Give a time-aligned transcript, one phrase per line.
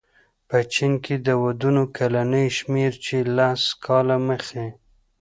[0.49, 4.65] په چین کې د ودونو کلنی شمېر چې لس کاله مخې